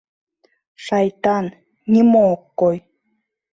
Шайтан, 0.85 1.45
нимо 1.91 2.21
ок 2.33 2.43
кой. 2.59 2.77